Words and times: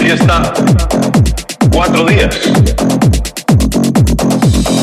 fiesta 0.00 0.54
cuatro 1.70 2.06
días. 2.06 2.34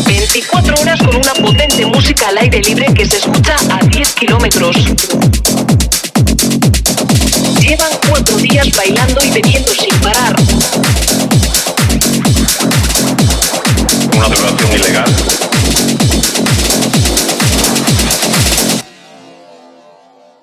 24 0.06 0.76
horas 0.80 1.00
con 1.02 1.16
una 1.16 1.34
potente 1.34 1.86
música 1.88 2.28
al 2.28 2.38
aire 2.38 2.62
libre 2.62 2.86
que 2.94 3.04
se 3.04 3.18
escucha 3.18 3.56
a 3.72 3.84
10 3.84 4.14
kilómetros. 4.14 4.76
Llevan 7.60 7.92
cuatro 8.08 8.38
días 8.38 8.68
bailando 8.78 9.20
y 9.26 9.32
bebiendo 9.32 9.72
sin 9.72 10.00
parar. 10.02 10.36
Una 14.16 14.28
duración 14.28 14.74
ilegal. 14.74 15.12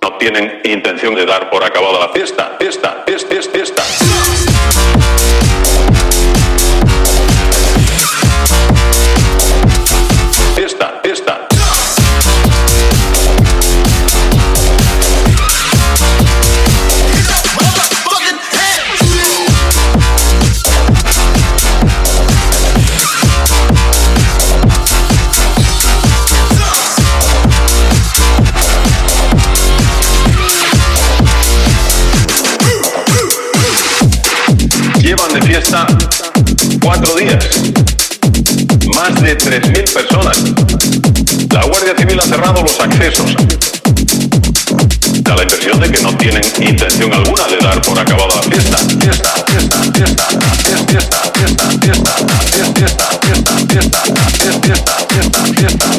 No 0.03 0.19
tienen 0.19 0.61
intención 0.65 1.15
de 1.15 1.25
dar 1.27 1.49
por 1.49 1.63
acabada 1.63 2.01
la 2.01 2.09
fiesta, 2.09 2.57
fiesta, 2.59 3.05
fiesta, 3.07 3.29
fiesta. 3.29 3.83
fiesta. 3.83 4.14
fiesta 35.47 35.87
cuatro 36.83 37.15
días. 37.17 37.45
Más 38.95 39.21
de 39.21 39.37
3.000 39.37 39.93
personas. 39.93 40.39
La 41.51 41.65
Guardia 41.67 41.95
Civil 41.97 42.19
ha 42.19 42.23
cerrado 42.23 42.63
los 42.63 42.81
accesos. 42.81 43.37
Da 45.23 45.37
la 45.37 45.43
impresión 45.43 45.81
de 45.81 45.91
que 45.91 46.03
no 46.03 46.17
tienen 46.17 46.43
intención 46.61 47.13
alguna 47.13 47.45
de 47.47 47.59
dar 47.59 47.81
por 47.83 47.99
acabada 47.99 48.37
la 48.37 48.43
fiesta. 48.43 48.77
Fiesta, 48.79 49.31
fiesta, 49.47 49.79
fiesta, 49.93 50.23
fiesta, 50.23 51.31
fiesta, 51.35 51.71
fiesta, 51.81 51.85
fiesta, 51.85 52.15
fiesta, 52.45 53.09
fiesta, 53.21 53.57
fiesta, 53.69 54.01
fiesta, 54.01 54.61
fiesta, 54.61 54.97
fiesta, 55.09 55.45
fiesta. 55.55 55.94